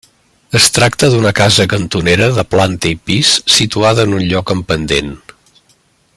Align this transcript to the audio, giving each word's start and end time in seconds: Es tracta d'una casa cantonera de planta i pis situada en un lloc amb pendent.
Es 0.59 0.63
tracta 0.77 1.09
d'una 1.15 1.33
casa 1.39 1.65
cantonera 1.73 2.31
de 2.39 2.47
planta 2.55 2.89
i 2.93 2.97
pis 3.11 3.35
situada 3.59 4.07
en 4.09 4.17
un 4.21 4.27
lloc 4.33 4.55
amb 4.57 4.67
pendent. 4.73 5.15